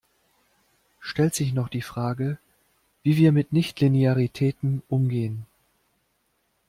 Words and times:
Stellt 0.99 1.35
sich 1.35 1.53
noch 1.53 1.69
die 1.69 1.83
Frage, 1.83 2.39
wie 3.03 3.17
wir 3.17 3.31
mit 3.31 3.53
Nichtlinearitäten 3.53 4.81
umgehen. 4.89 5.45